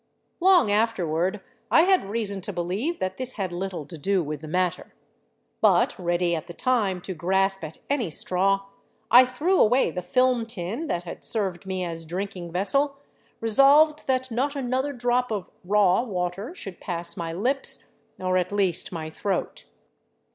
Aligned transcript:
Long 0.39 0.71
afterward 0.71 1.41
I 1.69 1.81
had 1.83 2.09
reason 2.09 2.41
to 2.41 2.51
believe 2.51 2.97
that 2.97 3.17
this 3.17 3.33
had 3.33 3.51
little 3.51 3.85
to 3.85 3.99
do 3.99 4.23
with 4.23 4.41
the 4.41 4.47
matter. 4.47 4.95
But 5.61 5.93
ready 5.99 6.35
at 6.35 6.47
the 6.47 6.55
time 6.55 7.01
to 7.01 7.13
grasp 7.13 7.63
at 7.63 7.77
any 7.87 8.09
straw, 8.09 8.65
I 9.11 9.25
threw 9.25 9.61
away 9.61 9.91
the 9.91 10.01
film 10.01 10.47
tin 10.47 10.87
that 10.87 11.03
had 11.03 11.23
served 11.23 11.67
me 11.67 11.83
as 11.83 12.03
drinking 12.05 12.51
vessel, 12.51 12.97
resolved 13.41 14.07
that 14.07 14.31
not 14.31 14.55
another 14.55 14.91
drop 14.91 15.29
of" 15.29 15.51
raw 15.63 16.03
'^ 16.05 16.07
water 16.07 16.55
should 16.55 16.81
pass 16.81 17.15
my 17.15 17.31
lips— 17.31 17.85
or 18.19 18.37
at 18.39 18.51
least 18.51 18.91
my 18.91 19.11
throat. 19.11 19.65